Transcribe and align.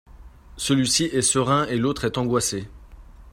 Celui-ci 0.57 1.03
est 1.03 1.21
serein 1.21 1.67
et 1.67 1.77
l'autre 1.77 2.05
est 2.05 2.17
angoissé. 2.17 2.67